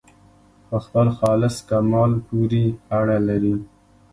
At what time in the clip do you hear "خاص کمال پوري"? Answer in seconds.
1.17-2.65